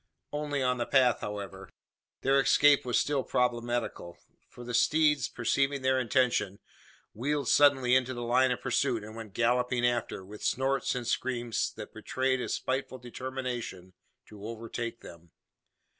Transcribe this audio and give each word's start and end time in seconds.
Only 0.31 0.63
on 0.63 0.77
the 0.79 0.87
path, 0.87 1.19
however. 1.21 1.69
Their 2.21 2.39
escape 2.39 2.85
was 2.85 2.99
still 2.99 3.23
problematical: 3.23 4.17
for 4.49 4.63
the 4.63 4.73
steeds, 4.73 5.29
perceiving 5.29 5.83
their 5.83 5.99
intention, 5.99 6.57
wheeled 7.13 7.49
suddenly 7.49 7.93
into 7.95 8.15
the 8.15 8.23
line 8.23 8.49
of 8.49 8.61
pursuit, 8.61 9.03
and 9.03 9.15
went 9.15 9.35
galloping 9.35 9.85
after, 9.85 10.25
with 10.25 10.43
snorts 10.43 10.95
and 10.95 11.05
screams 11.05 11.71
that 11.75 11.93
betrayed 11.93 12.41
a 12.41 12.49
spiteful 12.49 12.97
determination 12.97 13.93
to 14.25 14.43
overtake 14.47 15.01
them. 15.01 15.29